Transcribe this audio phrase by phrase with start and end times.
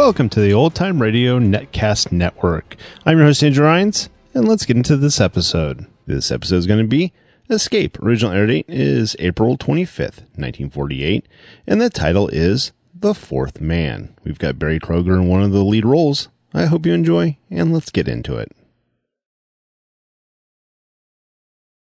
[0.00, 2.76] Welcome to the Old Time Radio Netcast Network.
[3.04, 5.86] I'm your host, Andrew Rhynes, and let's get into this episode.
[6.06, 7.12] This episode is going to be
[7.50, 8.00] Escape.
[8.00, 11.28] Original air date is April 25th, 1948,
[11.66, 14.16] and the title is The Fourth Man.
[14.24, 16.30] We've got Berry Kroeger in one of the lead roles.
[16.54, 18.50] I hope you enjoy, and let's get into it.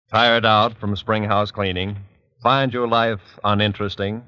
[0.10, 1.98] Tired out from spring house cleaning?
[2.42, 4.24] Find your life uninteresting?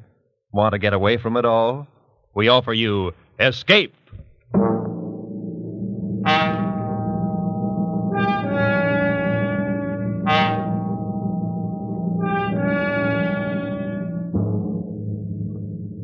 [0.52, 1.88] Want to get away from it all?
[2.36, 3.96] We offer you Escape.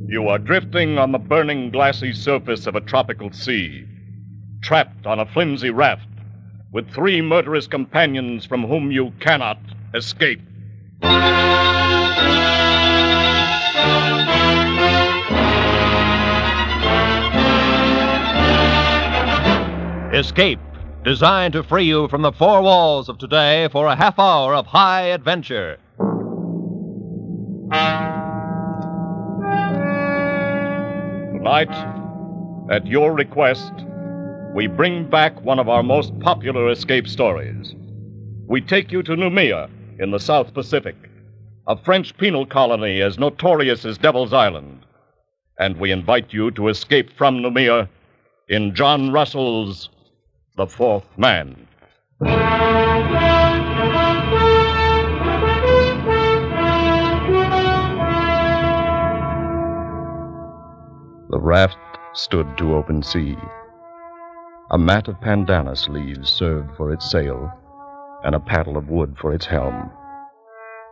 [0.08, 3.86] You are drifting on the burning glassy surface of a tropical sea,
[4.64, 6.08] trapped on a flimsy raft
[6.72, 9.60] with three murderous companions from whom you cannot
[9.94, 10.42] escape.
[20.16, 20.60] Escape,
[21.04, 24.66] designed to free you from the four walls of today for a half hour of
[24.66, 25.78] high adventure.
[31.34, 31.70] Tonight,
[32.72, 33.74] at your request,
[34.56, 37.76] we bring back one of our most popular escape stories.
[38.48, 40.96] We take you to Noumea in the South Pacific,
[41.68, 44.86] a French penal colony as notorious as Devil's Island.
[45.60, 47.90] And we invite you to escape from Noumea
[48.48, 49.90] in John Russell's
[50.58, 51.68] The Fourth Man.
[52.22, 52.28] The
[61.42, 61.78] raft
[62.14, 63.36] stood to open sea.
[64.72, 67.52] A mat of pandanus leaves served for its sail,
[68.24, 69.92] and a paddle of wood for its helm.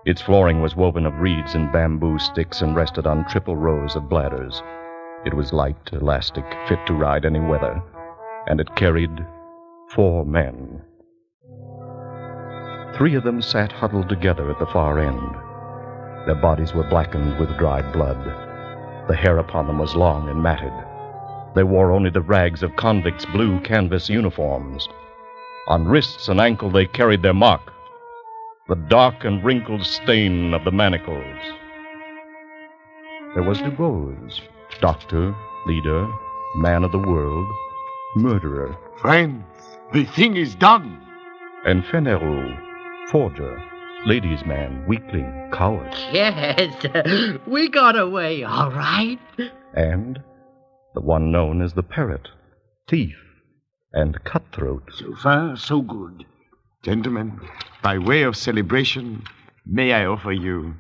[0.06, 4.10] Its flooring was woven of reeds and bamboo sticks and rested on triple rows of
[4.10, 4.62] bladders.
[5.26, 7.82] It was light, elastic, fit to ride any weather,
[8.48, 9.26] and it carried
[9.94, 10.82] four men.
[12.98, 15.36] Three of them sat huddled together at the far end.
[16.26, 18.24] Their bodies were blackened with dried blood.
[19.08, 20.74] The hair upon them was long and matted.
[21.56, 24.88] They wore only the rags of convicts' blue canvas uniforms.
[25.68, 27.62] On wrists and ankle they carried their mark
[28.70, 31.38] the dark and wrinkled stain of the manacles.
[33.34, 34.40] There was DuBose,
[34.80, 36.08] doctor, leader,
[36.56, 37.46] man of the world,
[38.16, 39.44] murderer, Friends,
[39.92, 41.00] the thing is done.
[41.66, 42.58] and Fenerou,
[43.10, 43.62] forger,
[44.06, 46.76] ladies' man, weakling, coward, Yes,
[47.48, 49.20] we got away, all right.
[49.74, 50.20] and
[50.94, 52.28] the one known as the parrot,
[52.90, 53.16] thief,
[53.94, 54.84] and cutthroat.
[54.96, 56.26] So far, so good.
[56.84, 57.40] Gentlemen,
[57.82, 59.24] by way of celebration,
[59.66, 60.76] may I offer you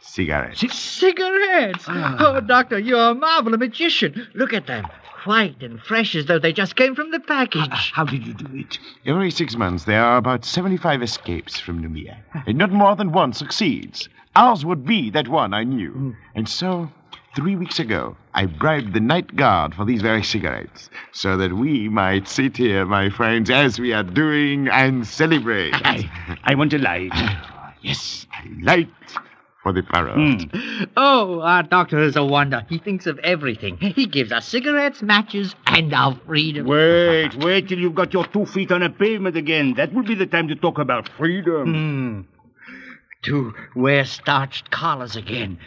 [0.00, 0.60] cigarettes?
[0.74, 1.84] Cigarettes?
[1.88, 2.16] Ah.
[2.20, 4.26] Oh, Doctor, you're a marvel, a magician.
[4.34, 4.86] Look at them.
[5.24, 7.92] White and fresh as though they just came from the package.
[7.92, 8.78] How did you do it?
[9.06, 12.16] Every six months, there are about 75 escapes from Noumea,
[12.46, 14.08] and not more than one succeeds.
[14.34, 15.92] Ours would be that one I knew.
[15.92, 16.10] Hmm.
[16.34, 16.90] And so,
[17.36, 21.88] three weeks ago, I bribed the night guard for these very cigarettes, so that we
[21.88, 25.74] might sit here, my friends, as we are doing, and celebrate.
[25.74, 26.10] I,
[26.44, 27.10] I want a light.
[27.12, 28.88] Ah, yes, a light
[29.62, 30.14] for the parrot.
[30.14, 30.84] Hmm.
[30.96, 32.66] Oh, our doctor is a wonder.
[32.68, 33.76] He thinks of everything.
[33.78, 36.66] He gives us cigarettes, matches, and our freedom.
[36.66, 39.74] Wait, wait till you've got your two feet on a pavement again.
[39.74, 41.74] That will be the time to talk about freedom.
[41.74, 42.20] Hmm.
[43.22, 45.58] To wear starched collars again.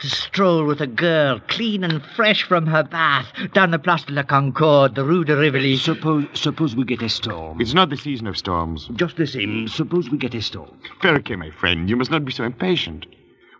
[0.00, 4.12] To stroll with a girl, clean and fresh from her bath, down the Place de
[4.12, 5.76] la Concorde, the Rue de Rivoli.
[5.76, 7.60] Suppose, suppose we get a storm.
[7.60, 8.90] It's not the season of storms.
[8.96, 10.76] Just the same, suppose we get a storm.
[11.00, 13.06] Perke, my friend, you must not be so impatient.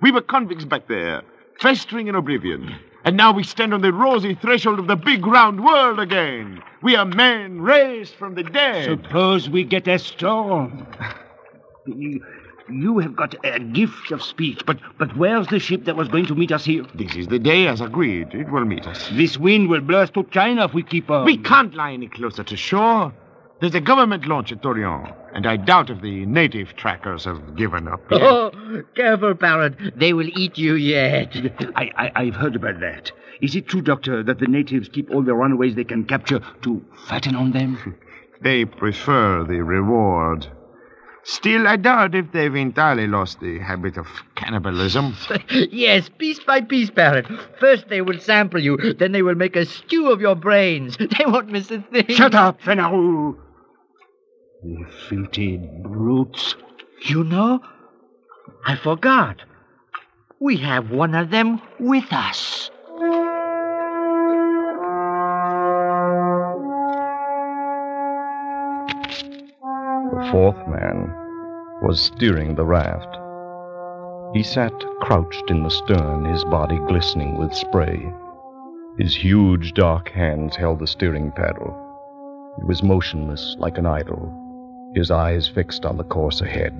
[0.00, 1.22] We were convicts back there,
[1.60, 2.75] festering in oblivion.
[3.05, 6.63] And now we stand on the rosy threshold of the big round world again.
[6.83, 8.84] We are men raised from the dead.
[8.84, 10.86] Suppose we get a storm.
[11.86, 12.24] You,
[12.71, 16.24] you have got a gift of speech, but, but where's the ship that was going
[16.27, 16.86] to meet us here?
[16.95, 18.33] This is the day as agreed.
[18.33, 19.10] It will meet us.
[19.13, 21.27] This wind will blow us to China if we keep on.
[21.27, 23.13] We can't lie any closer to shore.
[23.60, 27.89] There's a government launch at Torreon, and I doubt if the native trackers have given
[27.89, 28.21] up yet.
[28.21, 29.98] Oh, careful, Parrot.
[29.98, 31.34] They will eat you yet.
[31.77, 33.12] I, I, I've heard about that.
[33.41, 36.84] Is it true, Doctor, that the natives keep all the runaways they can capture to
[37.06, 37.97] fatten on them?
[38.42, 40.48] They prefer the reward.
[41.22, 45.16] Still, I doubt if they've entirely lost the habit of cannibalism.
[45.50, 47.27] yes, piece by piece, Parrot.
[47.59, 50.98] First they will sample you, then they will make a stew of your brains.
[51.18, 52.09] They won't miss a thing.
[52.09, 53.39] Shut up, Fenarou!
[54.66, 56.57] You filthy brutes.
[57.03, 57.61] You know,
[58.65, 59.43] I forgot.
[60.41, 62.71] We have one of them with us.
[70.13, 71.13] The fourth man
[71.83, 73.19] was steering the raft.
[74.34, 74.72] He sat
[75.03, 78.10] crouched in the stern, his body glistening with spray.
[78.99, 81.77] His huge dark hands held the steering paddle.
[82.57, 84.41] He was motionless like an idol,
[84.95, 86.75] his eyes fixed on the course ahead,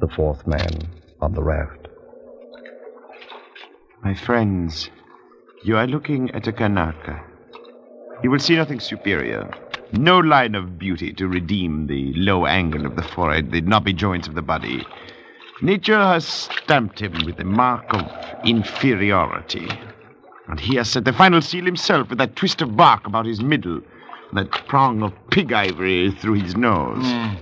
[0.00, 0.70] the fourth man
[1.20, 1.88] on the raft.
[4.02, 4.90] My friends,
[5.64, 7.24] you are looking at a Kanaka.
[8.22, 9.50] You will see nothing superior.
[9.92, 14.28] No line of beauty to redeem the low angle of the forehead, the knobby joints
[14.28, 14.86] of the body.
[15.62, 18.04] Nature has stamped him with the mark of
[18.44, 19.68] inferiority.
[20.48, 23.42] And he has set the final seal himself with that twist of bark about his
[23.42, 23.80] middle,
[24.32, 27.04] that prong of pig ivory through his nose.
[27.04, 27.38] Mm.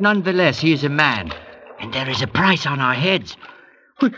[0.00, 1.32] Nonetheless, he is a man,
[1.80, 3.36] and there is a price on our heads.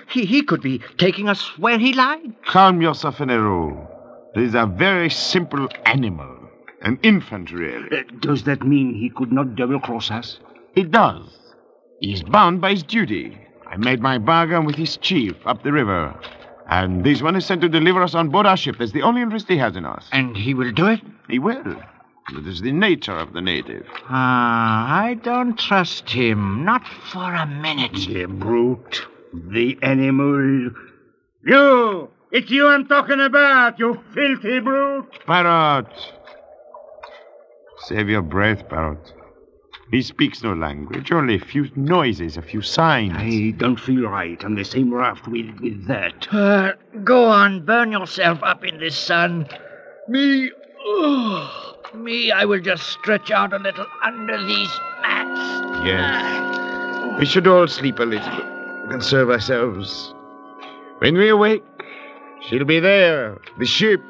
[0.08, 2.32] He, he could be taking us where he lied.
[2.46, 3.88] Calm yourself, Nero.
[4.34, 6.38] This is a very simple animal.
[6.80, 7.88] An infant, really.
[7.96, 10.38] Uh, does that mean he could not double cross us?
[10.74, 11.38] It does.
[12.00, 13.38] He is bound by his duty.
[13.66, 16.14] I made my bargain with his chief up the river.
[16.68, 18.76] And this one is sent to deliver us on board our ship.
[18.78, 20.08] That's the only interest he has in us.
[20.12, 21.00] And he will do it?
[21.28, 21.76] He will.
[22.30, 23.86] It is the nature of the native.
[24.08, 26.64] Ah, I don't trust him.
[26.64, 27.92] Not for a minute.
[27.92, 29.06] The brute.
[29.32, 30.70] The animal.
[31.44, 32.08] You!
[32.32, 35.24] It's you I'm talking about, you filthy brute!
[35.26, 35.86] Parrot!
[37.86, 39.12] Save your breath, Parrot.
[39.90, 43.12] He speaks no language, only a few noises, a few signs.
[43.16, 46.32] I don't feel right on the same raft with, with that.
[46.32, 46.72] Uh,
[47.04, 49.46] go on, burn yourself up in this sun.
[50.08, 50.50] Me,
[50.84, 55.86] oh, me, I will just stretch out a little under these mats.
[55.86, 57.18] Yes.
[57.18, 60.14] We should all sleep a little, conserve ourselves.
[60.98, 61.62] When we awake,
[62.40, 64.00] she'll be there, the ship,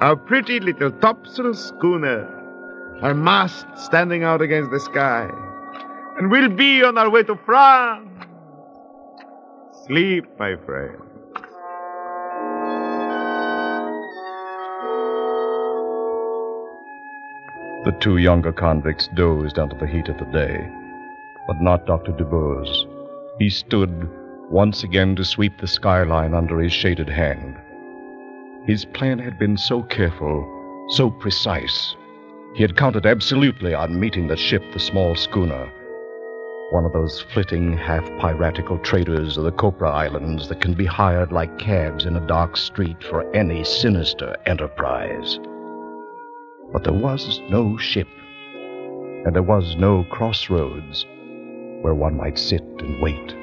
[0.00, 2.41] our pretty little topsail schooner
[3.02, 5.28] our mast standing out against the sky.
[6.18, 8.08] And we'll be on our way to France.
[9.86, 11.02] Sleep, my friend.
[17.84, 20.70] The two younger convicts dozed under the heat of the day,
[21.48, 22.12] but not Dr.
[22.12, 22.86] DuBois.
[23.40, 24.08] He stood
[24.48, 27.56] once again to sweep the skyline under his shaded hand.
[28.64, 30.46] His plan had been so careful,
[30.90, 31.96] so precise,
[32.54, 35.70] he had counted absolutely on meeting the ship, the small schooner.
[36.70, 41.32] One of those flitting, half piratical traders of the Copra Islands that can be hired
[41.32, 45.38] like cabs in a dark street for any sinister enterprise.
[46.72, 48.08] But there was no ship,
[48.54, 51.06] and there was no crossroads
[51.82, 53.41] where one might sit and wait.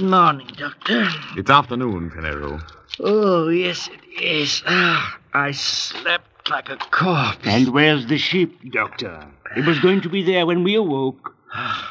[0.00, 1.06] Good morning, Doctor.
[1.36, 2.58] It's afternoon, Pinero.
[3.00, 4.62] Oh, yes, it is.
[4.64, 7.46] Ah, I slept like a corpse.
[7.46, 9.30] And where's the ship, Doctor?
[9.58, 11.34] It was going to be there when we awoke.
[11.54, 11.84] Oh,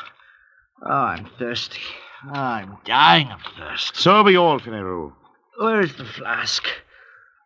[0.89, 1.81] I'm thirsty.
[2.25, 3.95] Oh, I'm dying of thirst.
[3.95, 5.15] So be all, Pinero.
[5.59, 6.63] Where is the flask?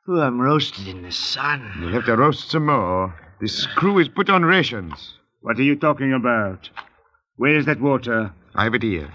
[0.08, 1.74] Oh, I'm roasted in the sun.
[1.82, 3.14] You'll have to roast some more.
[3.42, 5.16] This crew is put on rations.
[5.42, 6.70] What are you talking about?
[7.36, 8.32] Where is that water?
[8.56, 9.12] I have it here.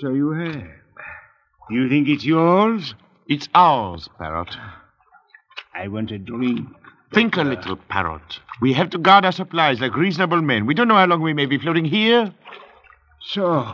[0.00, 0.64] So you have.
[1.70, 2.94] You think it's yours?
[3.28, 4.56] It's ours, Parrot.
[5.74, 6.68] I want a drink.
[7.12, 8.40] Think a little, Parrot.
[8.60, 10.66] We have to guard our supplies like reasonable men.
[10.66, 12.32] We don't know how long we may be floating here.
[13.20, 13.66] So,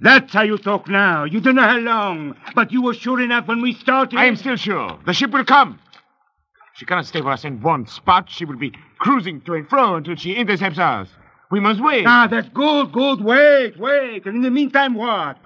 [0.00, 1.24] that's how you talk now.
[1.24, 4.18] You don't know how long, but you were sure enough when we started.
[4.18, 4.98] I am still sure.
[5.06, 5.78] The ship will come.
[6.74, 8.28] She cannot stay for us in one spot.
[8.28, 11.08] She will be cruising to and fro until she intercepts us.
[11.50, 12.04] We must wait.
[12.06, 13.20] Ah, that's good, good.
[13.20, 14.26] Wait, wait.
[14.26, 15.36] And in the meantime, what?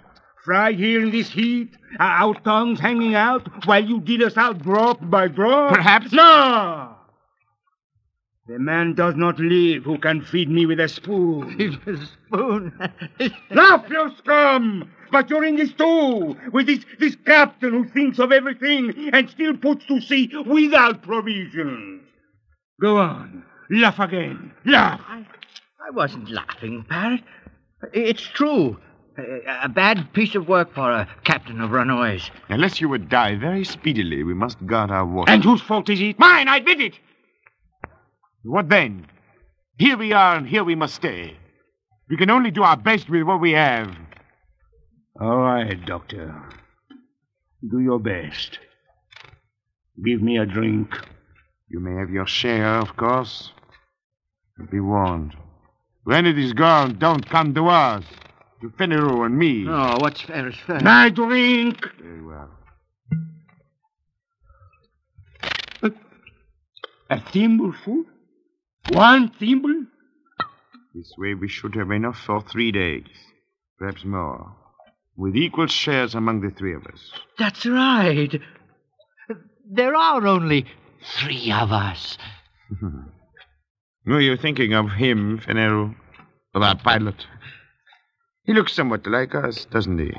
[0.45, 4.99] Fry here in this heat, our tongues hanging out, while you deal us out drop
[5.11, 5.75] by drop?
[5.75, 6.13] Perhaps.
[6.13, 6.95] No!
[8.47, 11.55] The man does not live who can feed me with a spoon.
[11.87, 12.73] With a spoon?
[13.51, 14.91] Laugh, you scum!
[15.11, 19.57] But you're in this too, with this, this captain who thinks of everything and still
[19.57, 22.03] puts to sea without provisions.
[22.81, 25.01] Go on, laugh again, laugh.
[25.09, 25.27] I,
[25.87, 27.23] I wasn't laughing, Parrot.
[27.93, 28.79] It's true.
[29.19, 32.31] A, a bad piece of work for a captain of runaways.
[32.49, 35.31] Unless you would die very speedily, we must guard our water.
[35.33, 36.19] And whose fault is it?
[36.19, 36.95] Mine, I admit it.
[38.45, 39.07] What then?
[39.79, 41.37] Here we are, and here we must stay.
[42.09, 43.95] We can only do our best with what we have.
[45.21, 46.35] All right, Doctor.
[47.69, 48.59] Do your best.
[50.05, 50.95] Give me a drink.
[51.69, 53.53] You may have your share, of course.
[54.57, 55.35] But be warned.
[56.05, 58.05] When it is gone, don't come to us.
[58.61, 59.67] To Fenneru and me.
[59.69, 60.81] Oh, what's fair is fair.
[60.81, 61.87] My drink.
[62.01, 62.51] Very well.
[67.11, 68.05] A thimbleful?
[68.91, 69.87] One thimble?
[70.95, 73.07] This way we should have enough for three days,
[73.79, 74.55] perhaps more,
[75.17, 77.11] with equal shares among the three of us.
[77.39, 78.41] That's right.
[79.71, 80.67] There are only
[81.19, 82.19] three of us.
[84.07, 85.95] Were you thinking of him, Fenneru?
[86.55, 87.27] Of our pilot?
[88.49, 90.15] He looks somewhat like us, doesn't he?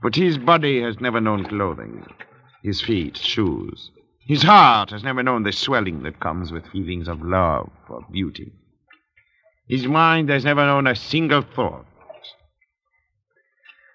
[0.00, 2.06] But his body has never known clothing,
[2.62, 3.90] his feet, shoes.
[4.20, 8.52] His heart has never known the swelling that comes with feelings of love or beauty.
[9.66, 11.86] His mind has never known a single thought.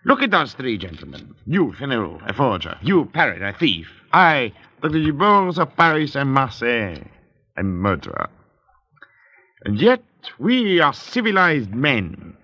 [0.03, 1.33] Look at us three gentlemen.
[1.45, 2.77] You, Fenneru, a forger.
[2.81, 3.87] You, Parrot, a thief.
[4.11, 4.51] I,
[4.81, 7.05] the Gibours of Paris and Marseille,
[7.55, 8.29] a murderer.
[9.63, 10.03] And yet
[10.39, 12.35] we are civilized men,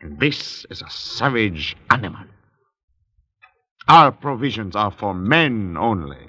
[0.00, 2.24] and this is a savage animal.
[3.88, 6.28] Our provisions are for men only.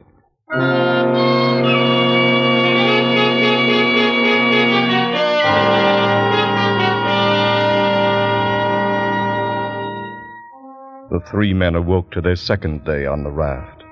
[11.12, 13.84] The three men awoke to their second day on the raft.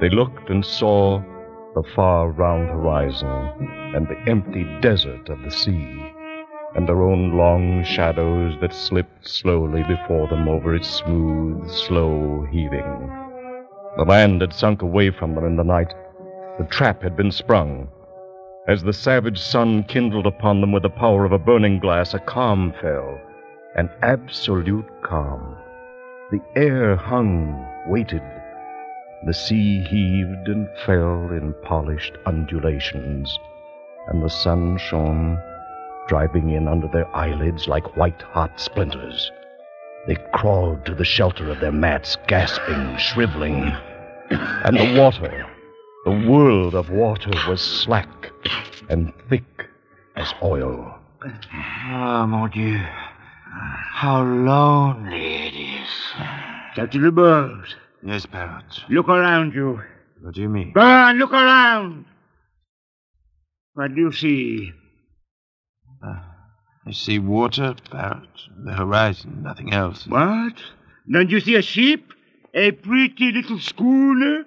[0.00, 1.22] They looked and saw
[1.74, 3.28] the far round horizon
[3.94, 6.12] and the empty desert of the sea,
[6.74, 13.10] and their own long shadows that slipped slowly before them over its smooth, slow heaving.
[13.96, 15.92] The land had sunk away from them in the night.
[16.58, 17.88] The trap had been sprung.
[18.68, 22.18] As the savage sun kindled upon them with the power of a burning glass, a
[22.18, 23.20] calm fell,
[23.74, 25.56] an absolute calm.
[26.30, 28.22] The air hung, waited.
[29.26, 33.38] The sea heaved and fell in polished undulations,
[34.08, 35.38] and the sun shone,
[36.12, 39.32] driving in under their eyelids like white hot splinters.
[40.06, 43.72] They crawled to the shelter of their mats, gasping, shriveling.
[44.28, 45.46] And the water,
[46.04, 48.30] the world of water, was slack
[48.90, 49.70] and thick
[50.14, 50.98] as oil.
[51.54, 52.76] Ah, mon Dieu.
[53.92, 55.88] How lonely it is.
[56.76, 57.64] Captain LeBeaux,
[58.02, 58.64] Yes, Parrot.
[58.90, 59.80] look around you.
[60.20, 60.72] What do you mean?
[60.74, 62.04] Go on, look around.
[63.72, 64.72] What do you see?
[66.02, 68.28] I see water, Parrot,
[68.64, 70.06] the horizon, nothing else.
[70.06, 70.54] What?
[71.10, 72.12] Don't you see a ship?
[72.54, 74.44] A pretty little schooner?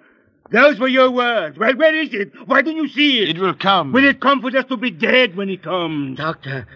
[0.51, 1.57] Those were your words.
[1.57, 2.33] Well, where is it?
[2.47, 3.29] Why don't you see it?
[3.29, 3.91] It will come.
[3.91, 6.17] Will it come for us to be dead when it comes?
[6.17, 6.67] Doctor,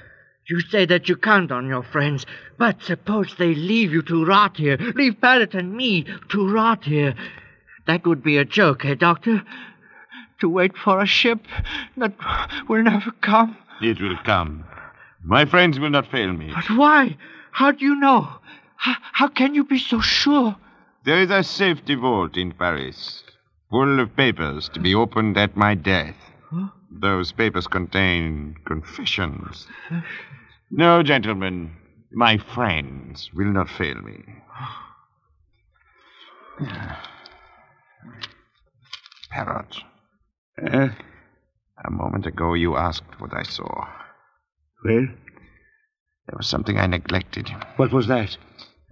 [0.50, 2.25] you say that you count on your friends,
[2.57, 7.13] but suppose they leave you to rot here, leave Parrot and me to rot here.
[7.86, 9.43] That would be a joke, eh, Doctor?
[10.41, 11.39] To wait for a ship
[11.98, 12.13] that
[12.67, 13.57] will never come.
[13.81, 14.65] It will come.
[15.24, 16.51] My friends will not fail me.
[16.53, 17.17] But why?
[17.51, 18.27] How do you know?
[18.77, 20.55] How, how can you be so sure?
[21.05, 23.24] There is a safety vault in Paris,
[23.69, 26.15] full of papers to be opened at my death.
[26.91, 29.67] Those papers contain confessions.
[30.71, 31.71] No, gentlemen,
[32.12, 34.24] my friends will not fail me.
[39.29, 39.77] Parrot,
[40.62, 40.89] Uh,
[41.86, 43.88] a moment ago you asked what I saw.
[44.83, 45.07] well,
[46.27, 47.50] There was something I neglected.
[47.77, 48.38] what was that?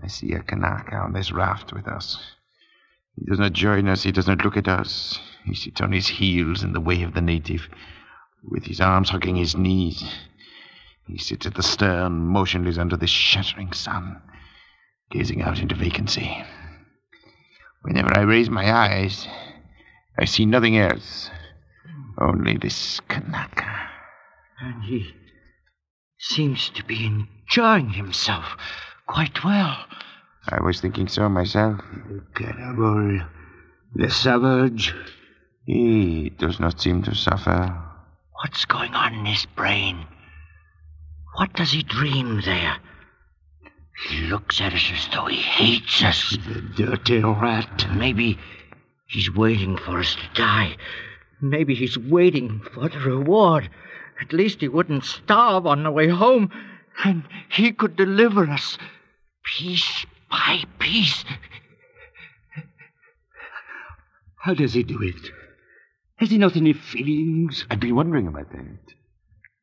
[0.03, 2.17] I see a Kanaka on this raft with us.
[3.15, 5.19] He does not join us, he does not look at us.
[5.43, 7.67] He sits on his heels in the way of the native,
[8.43, 10.03] with his arms hugging his knees.
[11.07, 14.21] He sits at the stern, motionless under the shattering sun,
[15.09, 16.43] gazing out into vacancy.
[17.81, 19.27] Whenever I raise my eyes,
[20.19, 21.29] I see nothing else,
[22.19, 23.89] only this Kanaka.
[24.59, 25.13] And he
[26.19, 28.57] seems to be enjoying himself
[29.07, 29.85] quite well.
[30.49, 31.81] I was thinking so myself.
[32.35, 33.21] Cannibal.
[33.95, 34.93] The savage.
[35.65, 37.77] He does not seem to suffer.
[38.41, 40.05] What's going on in his brain?
[41.35, 42.77] What does he dream there?
[44.09, 46.37] He looks at us as though he hates us.
[46.47, 47.87] The dirty rat.
[47.93, 48.37] Maybe
[49.07, 50.77] he's waiting for us to die.
[51.41, 53.69] Maybe he's waiting for the reward.
[54.21, 56.51] At least he wouldn't starve on the way home,
[57.03, 58.77] and he could deliver us
[59.43, 61.23] piece by piece.
[64.39, 65.31] How does he do it?
[66.17, 67.65] Has he not any feelings?
[67.69, 68.93] I've been wondering about that.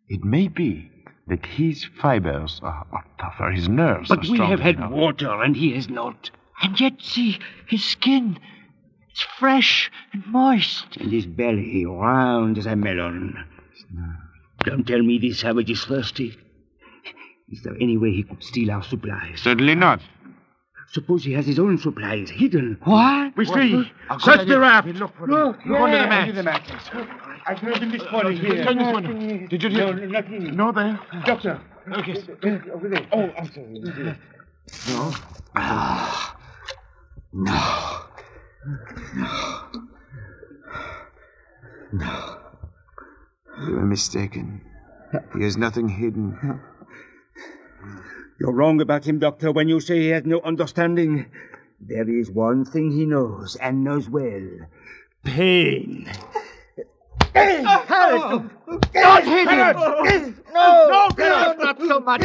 [0.09, 0.91] It may be
[1.27, 4.91] that his fibers are, are tougher, his nerves But are we have had you know.
[4.91, 6.31] water, and he has not.
[6.63, 8.39] And yet, see, his skin.
[9.15, 10.97] It's fresh and moist.
[10.97, 13.45] And his belly round as a melon.
[14.65, 16.37] Don't tell me this savage is thirsty.
[17.49, 19.41] Is there any way he could steal our supplies?
[19.41, 20.01] Certainly not.
[20.89, 22.77] Suppose he has his own supplies hidden.
[22.83, 23.37] What?
[23.37, 23.89] We see.
[24.11, 24.59] I'll Search the ahead.
[24.59, 24.89] raft.
[24.89, 26.43] Look for Look, Look under the yeah.
[26.43, 26.69] mat.
[27.47, 28.65] I've heard him this morning here.
[28.65, 29.47] Turn this one.
[29.49, 29.93] Did you hear?
[29.93, 30.07] No, hear?
[30.09, 30.57] nothing.
[30.57, 30.99] No, there.
[31.25, 31.61] Doctor.
[31.93, 32.17] Okay.
[32.73, 33.07] Over there.
[33.13, 34.17] Oh, I'm sorry.
[34.89, 35.13] You are
[35.55, 36.37] ah.
[43.95, 44.61] Mistaken.
[45.37, 46.37] He has nothing hidden.
[48.41, 51.27] You're wrong about him, Doctor, when you say he has no understanding.
[51.79, 54.49] There is one thing he knows, and knows well.
[55.23, 56.11] Pain.
[57.35, 59.77] Don't hit him!
[60.53, 61.09] No!
[61.17, 62.23] No, not so much!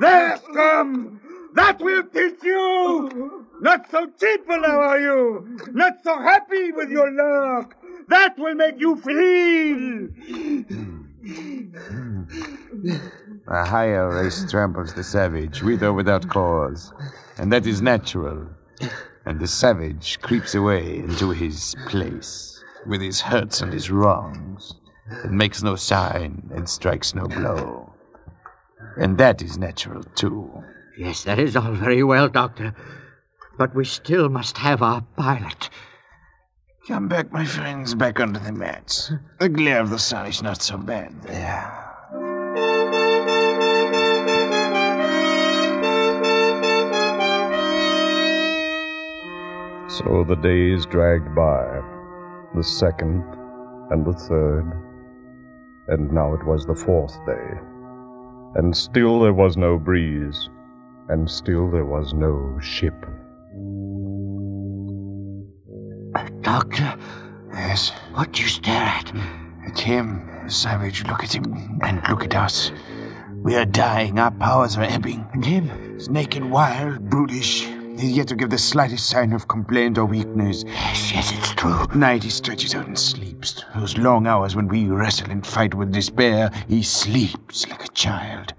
[0.00, 1.20] There, scum!
[1.54, 3.46] That will teach you!
[3.60, 5.58] Not so cheerful now are you!
[5.70, 7.76] Not so happy with your luck!
[8.10, 10.08] That will make you feel!
[13.46, 16.92] A higher race tramples the savage, with or without cause.
[17.38, 18.48] And that is natural.
[19.26, 24.74] And the savage creeps away into his place, with his hurts and his wrongs,
[25.22, 27.92] and makes no sign and strikes no blow.
[28.96, 30.50] And that is natural too.
[30.98, 32.74] Yes, that is all very well, Doctor.
[33.56, 35.70] But we still must have our pilot.
[36.90, 39.12] Come back, my friends, back under the mats.
[39.38, 41.70] The glare of the sun is not so bad there.
[49.88, 51.80] So the days dragged by,
[52.56, 53.22] the second
[53.92, 54.72] and the third,
[55.86, 57.50] and now it was the fourth day.
[58.56, 60.50] And still there was no breeze,
[61.08, 63.06] and still there was no ship.
[66.50, 66.98] Doctor,
[67.52, 69.14] Yes, what do you stare at?
[69.68, 71.06] at him, the savage.
[71.06, 72.72] Look at him, and look at us.
[73.36, 75.24] We are dying, our powers are ebbing.
[75.32, 75.94] And him?
[75.94, 77.68] He's naked, wild, brutish.
[77.96, 80.64] He's yet to give the slightest sign of complaint or weakness.
[80.66, 81.82] Yes, yes, it's true.
[81.82, 83.64] At night he stretches out and sleeps.
[83.76, 88.54] Those long hours when we wrestle and fight with despair, he sleeps like a child.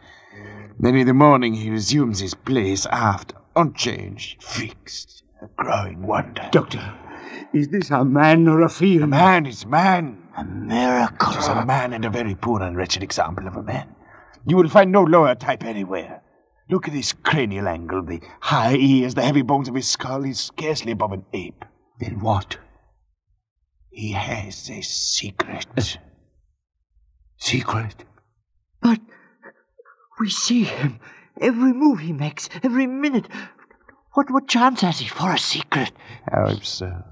[0.79, 6.47] Then in the morning he resumes his place aft, unchanged, fixed, a growing wonder.
[6.53, 6.93] Doctor,
[7.53, 9.09] is this a man or a A fiend?
[9.09, 10.17] man is man.
[10.37, 11.33] A miracle.
[11.33, 13.95] He's a man and a very poor and wretched example of a man.
[14.47, 16.21] You will find no lower type anywhere.
[16.69, 20.23] Look at his cranial angle, the high ears, the heavy bones of his skull.
[20.23, 21.65] He's scarcely above an ape.
[21.99, 22.57] Then what?
[23.89, 25.97] He has a secret.
[27.37, 28.05] Secret?
[28.81, 28.99] But
[30.19, 30.99] we see him.
[31.41, 33.27] Every move he makes, every minute.
[34.13, 35.91] What what chance has he for a secret?
[36.33, 37.03] Oh, How absurd.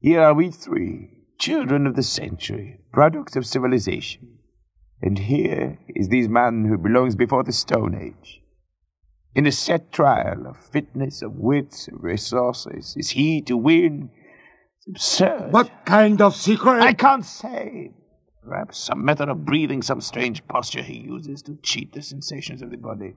[0.00, 4.38] Here are we three, children of the century, products of civilization.
[5.02, 8.42] And here is this man who belongs before the Stone Age.
[9.34, 14.10] In a set trial of fitness, of wits, of resources, is he to win?
[14.78, 15.52] It's absurd.
[15.52, 16.82] What kind of secret?
[16.82, 17.92] I can't say.
[18.42, 22.70] Perhaps some method of breathing, some strange posture he uses to cheat the sensations of
[22.70, 23.14] the body.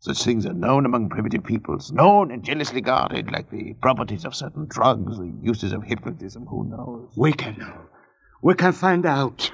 [0.00, 4.34] Such things are known among primitive peoples, known and jealously guarded, like the properties of
[4.34, 7.12] certain drugs, the uses of hypnotism, who knows?
[7.16, 7.80] We can know.
[8.40, 9.50] We can find out.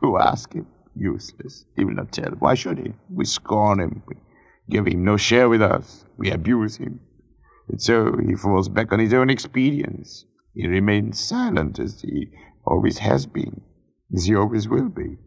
[0.00, 1.64] To ask him, useless.
[1.76, 2.32] He will not tell.
[2.40, 2.94] Why should he?
[3.08, 4.02] We scorn him.
[4.08, 4.16] We
[4.68, 6.04] give him no share with us.
[6.16, 6.98] We abuse him.
[7.68, 10.24] And so he falls back on his own expedients.
[10.54, 12.30] He remains silent as he
[12.64, 13.60] always has been,
[14.12, 15.18] as he always will be.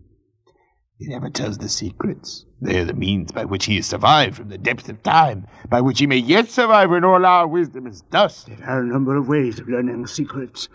[1.00, 2.46] He never tells the secrets.
[2.60, 5.80] They are the means by which he has survived from the depths of time, by
[5.80, 8.48] which he may yet survive when all our wisdom is dust.
[8.48, 10.70] There are a number of ways of learning secrets.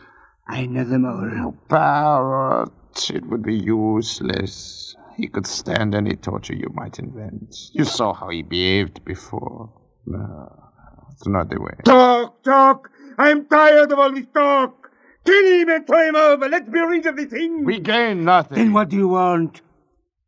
[0.46, 1.22] I know them all.
[1.22, 2.68] No power,
[3.10, 4.94] it would be useless.
[5.16, 7.56] He could stand any torture you might invent.
[7.72, 9.72] You saw how he behaved before.
[10.06, 10.70] No,
[11.10, 11.74] it's not the way.
[11.84, 12.90] Talk, talk!
[13.18, 14.90] I'm tired of all this talk!
[15.24, 16.48] Kill him and throw him over!
[16.48, 17.64] Let's be rid of this thing!
[17.64, 18.56] We gain nothing.
[18.56, 19.60] Then what do you want?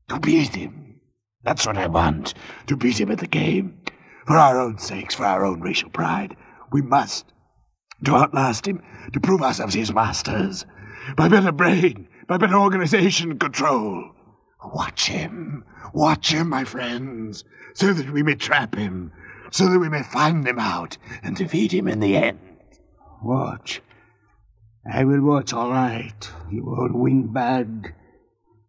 [0.09, 1.01] To beat him.
[1.43, 2.35] That's what I want.
[2.67, 3.81] To beat him at the game.
[4.27, 6.37] For our own sakes, for our own racial pride.
[6.73, 7.27] We must.
[8.05, 10.67] To outlast him, to prove ourselves his masters.
[11.17, 14.11] By better brain, by better organization and control.
[14.65, 15.65] Watch him.
[15.93, 19.13] Watch him, my friends, so that we may trap him,
[19.51, 22.39] so that we may find him out and defeat him in the end.
[23.23, 23.83] Watch.
[24.91, 27.95] I will watch, all right, you old windbag.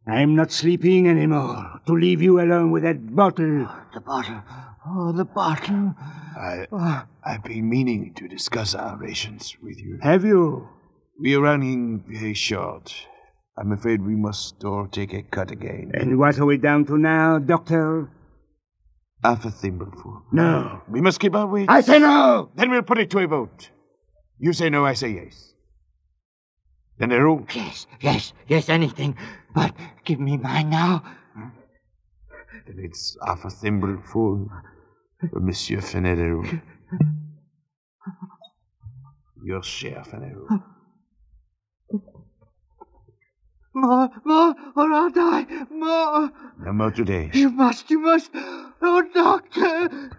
[0.07, 3.65] I'm not sleeping anymore to leave you alone with that bottle.
[3.67, 4.41] Oh, the bottle.
[4.87, 5.95] Oh, the bottle.
[6.37, 7.03] I, oh.
[7.23, 9.97] I've been meaning to discuss our rations with you.
[10.03, 10.69] Have you?
[11.19, 12.93] We are running very short.
[13.57, 15.91] I'm afraid we must all take a cut again.
[15.95, 18.11] And what are we down to now, Doctor?
[19.23, 20.23] Half a thimbleful.
[20.31, 20.81] No.
[20.87, 21.67] We must keep our wits.
[21.69, 22.51] I say no!
[22.55, 23.71] Then we'll put it to a vote.
[24.37, 25.54] You say no, I say yes.
[26.99, 29.17] Fenero, Yes, yes, yes, anything.
[29.53, 31.03] But give me mine now.
[31.33, 31.49] Hmm?
[32.67, 34.47] then it's half a thimbleful
[35.29, 36.61] for Monsieur Fenero.
[39.43, 40.47] Your share, Fenero.
[43.73, 45.45] More, more, or I'll die.
[45.69, 46.31] More.
[46.63, 47.29] No more today.
[47.33, 48.31] You must, you must.
[48.33, 50.11] Oh, doctor.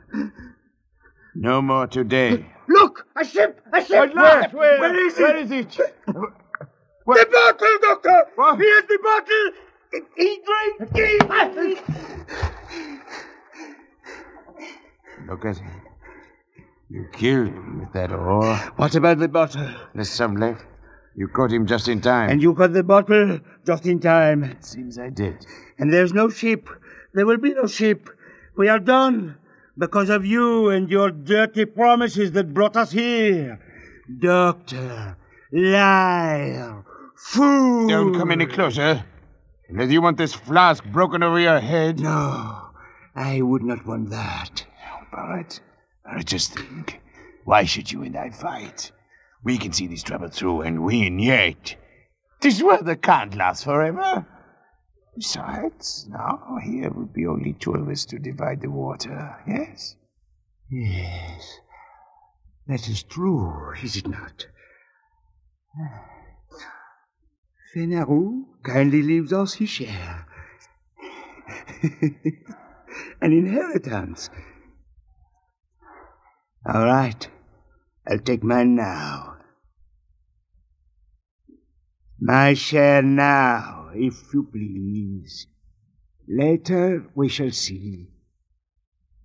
[1.34, 2.44] No more today.
[2.68, 3.06] Look!
[3.16, 3.60] A ship!
[3.72, 4.14] A ship!
[4.14, 4.48] Where?
[4.50, 4.80] Where?
[4.80, 5.22] Where is it?
[5.22, 5.78] Where is it?
[7.06, 8.24] The bottle, Doctor!
[8.58, 9.52] Here's the bottle!
[10.16, 11.78] He drank it!
[15.28, 15.70] Look at him.
[16.90, 18.56] You killed him with that oar.
[18.76, 19.68] What about the bottle?
[19.94, 20.64] There's some left.
[21.14, 22.28] You caught him just in time.
[22.30, 24.42] And you got the bottle just in time.
[24.44, 25.46] It seems I did.
[25.78, 26.68] And there's no ship.
[27.14, 28.10] There will be no ship.
[28.56, 29.36] We are done.
[29.78, 33.60] Because of you and your dirty promises that brought us here.
[34.18, 35.16] Doctor,
[35.52, 36.82] liar,
[37.16, 37.88] fool.
[37.88, 39.04] Don't come any closer.
[39.68, 41.98] Unless you want this flask broken over your head.
[42.00, 42.70] No,
[43.14, 44.64] I would not want that.
[45.12, 45.60] Barrett,
[46.04, 47.00] Barrett, just think.
[47.44, 48.92] Why should you and I fight?
[49.42, 51.76] We can see this trouble through and win yet.
[52.40, 54.26] This weather can't last forever.
[55.16, 59.96] Besides, now here would be only two of us to divide the water, yes?
[60.70, 61.60] Yes,
[62.66, 64.46] that is true, is it not?
[67.74, 70.26] Fenarou kindly leaves us his share.
[73.20, 74.30] An inheritance.
[76.64, 77.28] All right,
[78.08, 79.36] I'll take mine now.
[82.20, 85.46] My share now, if you please.
[86.28, 88.08] Later we shall see.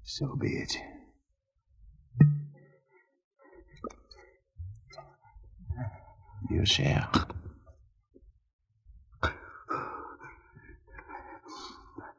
[0.04, 0.78] So be it.
[6.50, 7.08] Your share.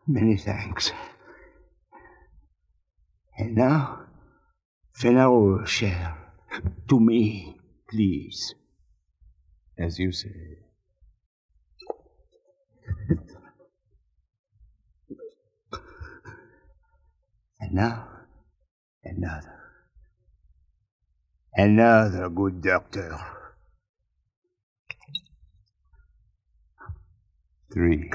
[0.06, 0.90] Many thanks.
[3.38, 4.06] And now,
[4.98, 6.16] Fenarou share.
[6.88, 7.56] To me,
[7.88, 8.54] please.
[9.78, 10.58] As you say.
[17.60, 18.08] And now,
[19.04, 19.58] another.
[21.54, 23.18] Another good doctor.
[27.72, 28.10] Three.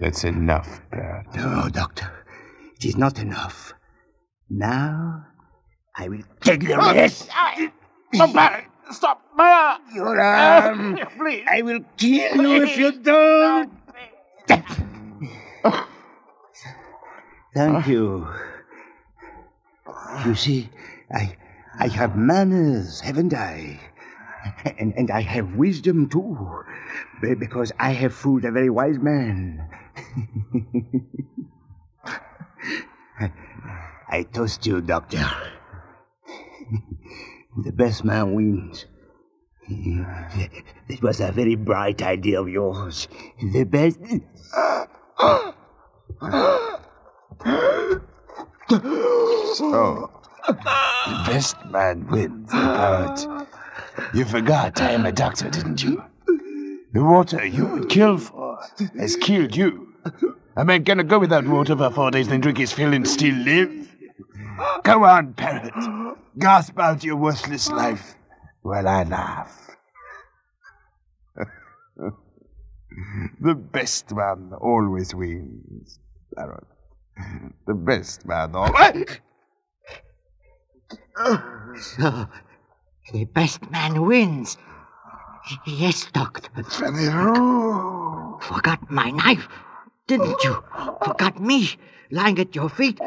[0.00, 1.26] That's enough, Barrett.
[1.36, 2.10] No, doctor.
[2.76, 3.74] It is not enough.
[4.48, 5.26] Now,
[5.94, 7.28] I will take the rest.
[8.14, 8.64] Oh, Barrett!
[8.90, 9.22] Stop!
[9.36, 10.98] My Your arm.
[11.18, 11.44] Please.
[11.48, 13.70] I will kill you if you don't.
[17.54, 18.26] Thank you.
[20.24, 20.70] You see,
[21.12, 21.36] I
[21.78, 23.78] I have manners, haven't I?
[24.78, 26.64] And and I have wisdom too,
[27.20, 29.68] because I have fooled a very wise man.
[34.08, 35.18] I, toast you, Doctor.
[37.64, 38.86] the best man wins.
[39.68, 43.08] It was a very bright idea of yours.
[43.52, 44.00] The best.
[51.06, 53.26] The best man wins, Barrett.
[54.14, 56.02] You forgot I am a doctor, didn't you?
[56.92, 58.58] The water you would kill for
[58.98, 59.94] has killed you.
[60.56, 63.34] A man cannot go without water for four days, then drink his fill and still
[63.34, 63.88] live.
[64.82, 65.72] Go on, parrot.
[66.38, 68.16] Gasp out your worthless life
[68.62, 69.70] while I laugh.
[73.40, 75.98] the best man always wins,
[76.36, 76.66] parrot.
[77.66, 79.20] The best man always.
[83.12, 84.56] The best man wins.
[85.66, 86.48] Yes, Doctor.
[86.62, 89.48] Fenero Forgot my knife,
[90.06, 90.62] didn't you?
[91.04, 91.76] Forgot me,
[92.10, 93.00] lying at your feet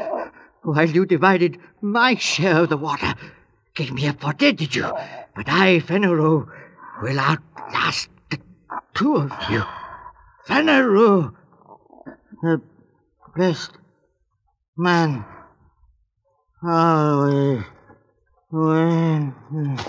[0.64, 3.14] while you divided my share of the water.
[3.76, 4.92] Gave me up for dead, did you?
[5.36, 6.48] But I, Fenero,
[7.02, 8.40] will outlast the
[8.94, 9.64] two of you.
[10.48, 11.34] Fenero,
[12.42, 12.62] the
[13.36, 13.72] best
[14.78, 15.26] man
[16.62, 17.64] always
[18.54, 19.82] wins.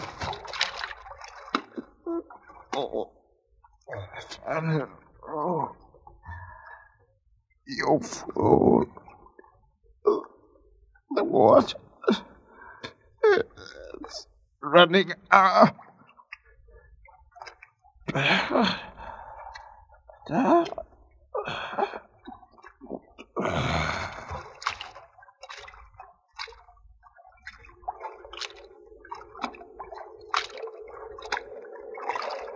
[2.75, 3.13] Oh,
[5.29, 5.77] Oh.
[7.67, 8.87] you fool.
[11.15, 11.79] The water.
[13.25, 14.27] It's
[14.63, 15.13] running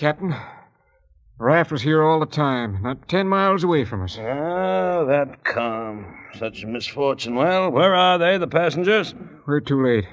[0.00, 0.30] Captain.
[0.30, 4.16] The raft was here all the time, not ten miles away from us.
[4.18, 6.16] Ah, that calm.
[6.38, 7.34] Such misfortune.
[7.34, 9.14] Well, where are they, the passengers?
[9.46, 10.06] We're too late.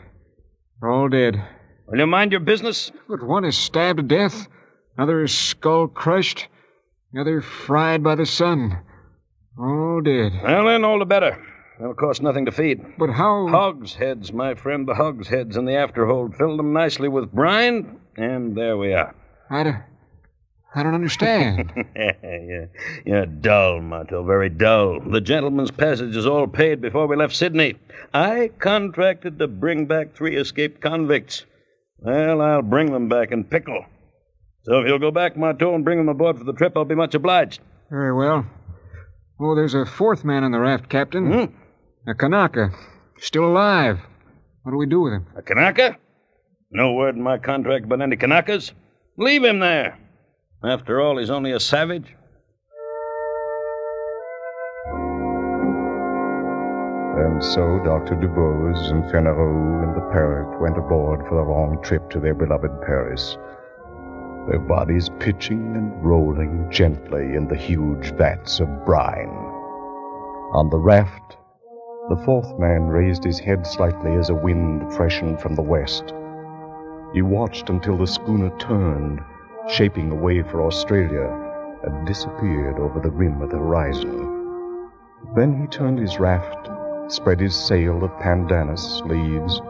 [0.82, 1.42] They're all dead.
[1.88, 2.92] Will you mind your business?
[3.08, 4.50] But one is stabbed to death,
[4.98, 6.50] another is skull crushed,
[7.14, 8.80] the other fried by the sun.
[9.58, 10.34] All dead.
[10.44, 11.42] Well, then, all the better.
[11.80, 12.84] They'll cost nothing to feed.
[12.98, 13.48] But how.
[13.48, 16.36] Hogsheads, my friend, the hogsheads in the afterhold.
[16.36, 19.16] Filled them nicely with brine, and there we are.
[19.50, 19.84] I don't,
[20.76, 21.72] I don't understand.
[21.96, 22.70] you're,
[23.06, 25.00] you're dull, Martel, very dull.
[25.00, 27.76] The gentleman's passage is all paid before we left Sydney.
[28.14, 31.46] I contracted to bring back three escaped convicts.
[32.00, 33.86] Well, I'll bring them back in pickle.
[34.64, 36.96] So if you'll go back, Marteau, and bring them aboard for the trip, I'll be
[36.96, 37.62] much obliged.
[37.90, 38.46] Very well.
[39.40, 41.32] Oh, there's a fourth man on the raft, Captain.
[41.32, 42.10] Hmm?
[42.10, 42.72] A Kanaka.
[43.20, 44.00] Still alive.
[44.64, 45.28] What do we do with him?
[45.38, 45.98] A Kanaka?
[46.72, 48.74] No word in my contract about any Kanakas.
[49.20, 49.98] Leave him there.
[50.64, 52.16] After all, he's only a savage.
[57.18, 58.16] And so Dr.
[58.16, 62.80] Dubose and Fennereau and the parrot went aboard for the long trip to their beloved
[62.86, 63.38] Paris,
[64.50, 69.30] their bodies pitching and rolling gently in the huge vats of brine.
[70.54, 71.38] On the raft,
[72.10, 76.14] the fourth man raised his head slightly as a wind freshened from the west.
[77.14, 79.22] He watched until the schooner turned,
[79.70, 81.30] shaping away for Australia,
[81.84, 84.92] and disappeared over the rim of the horizon.
[85.36, 86.70] Then he turned his raft,
[87.12, 89.62] spread his sail of pandanus leaves,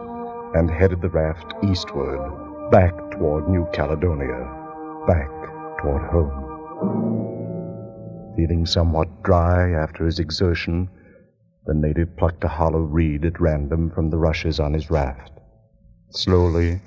[0.54, 4.48] and headed the raft eastward, back toward New Caledonia,
[5.06, 5.30] back
[5.80, 6.44] toward home.
[8.36, 10.88] Feeling somewhat dry after his exertion,
[11.66, 15.32] the native plucked a hollow reed at random from the rushes on his raft.
[16.10, 16.80] Slowly,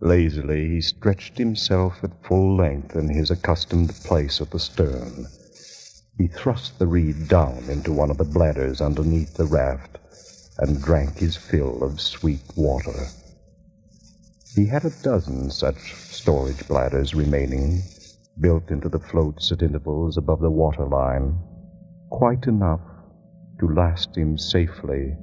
[0.00, 5.26] lazily, he stretched himself at full length in his accustomed place at the stern.
[6.18, 9.98] He thrust the reed down into one of the bladders underneath the raft
[10.58, 13.10] and drank his fill of sweet water.
[14.54, 17.82] He had a dozen such storage bladders remaining,
[18.40, 21.38] built into the floats at intervals above the waterline,
[22.10, 22.80] quite enough
[23.60, 25.16] to last him safely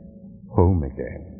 [0.49, 1.33] home again.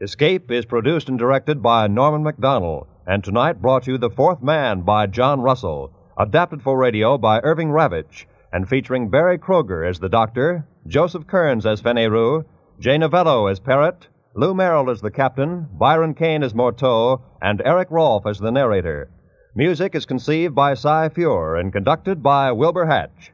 [0.00, 4.82] Escape is produced and directed by Norman MacDonnell, and tonight brought you The Fourth Man
[4.82, 10.08] by John Russell, adapted for radio by Irving Ravetch, and featuring Berry Kroeger as the
[10.08, 12.44] Doctor, Joseph Kearns as Feneru,
[12.78, 14.06] Jay Novello as Parrot,
[14.36, 19.10] Lou Merrill as the Captain, Byron Kane as Morteau, and Erik Rolf as the narrator.
[19.56, 23.32] Music is conceived by Cy Feuer and conducted by Wilbur Hatch.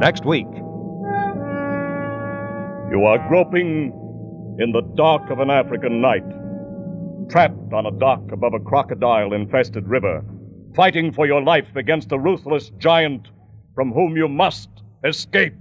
[0.00, 0.46] Next week.
[2.92, 3.90] You are groping
[4.58, 6.28] in the dark of an African night,
[7.30, 10.22] trapped on a dock above a crocodile infested river,
[10.76, 13.28] fighting for your life against a ruthless giant
[13.74, 14.68] from whom you must
[15.04, 15.54] escape.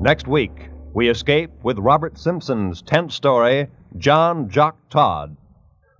[0.00, 5.36] Next week, we escape with Robert Simpson's tenth story, John Jock Todd.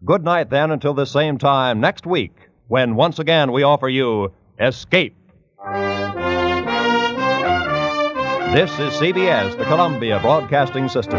[0.05, 2.33] Good night, then, until the same time next week,
[2.69, 5.17] when once again we offer you Escape.
[8.55, 11.19] This is CBS, the Columbia Broadcasting System.